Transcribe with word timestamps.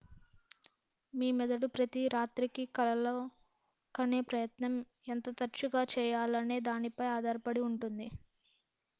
మీ 1.13 1.27
మెదడు 1.31 1.67
ప్రతి 1.73 2.01
రాత్రి 2.13 2.47
కి 2.47 2.63
కలలు 2.77 3.13
కనే 3.95 4.21
ప్రయత్నం 4.29 4.73
ఎంత 5.07 5.35
తరచుగా 5.39 5.83
చేయాలనే 5.93 6.57
దానిపై 6.69 7.07
ఆధారపడి 7.17 7.63
ఉంటుంది 7.69 8.07